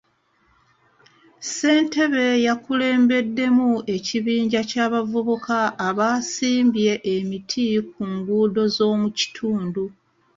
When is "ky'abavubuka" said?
4.69-5.57